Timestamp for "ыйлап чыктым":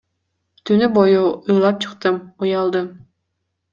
1.49-2.17